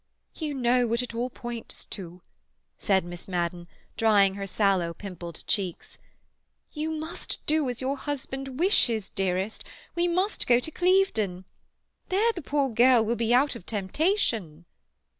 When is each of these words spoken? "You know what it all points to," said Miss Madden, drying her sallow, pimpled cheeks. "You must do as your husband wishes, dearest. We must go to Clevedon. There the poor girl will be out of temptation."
"You 0.33 0.55
know 0.55 0.87
what 0.87 1.03
it 1.03 1.13
all 1.13 1.29
points 1.29 1.85
to," 1.85 2.23
said 2.79 3.05
Miss 3.05 3.27
Madden, 3.27 3.67
drying 3.97 4.33
her 4.33 4.47
sallow, 4.47 4.95
pimpled 4.95 5.43
cheeks. 5.45 5.99
"You 6.73 6.89
must 6.89 7.45
do 7.45 7.69
as 7.69 7.81
your 7.81 7.97
husband 7.97 8.59
wishes, 8.59 9.11
dearest. 9.11 9.63
We 9.93 10.07
must 10.07 10.47
go 10.47 10.59
to 10.59 10.71
Clevedon. 10.71 11.45
There 12.09 12.31
the 12.33 12.41
poor 12.41 12.69
girl 12.71 13.05
will 13.05 13.15
be 13.15 13.31
out 13.31 13.55
of 13.55 13.67
temptation." 13.67 14.65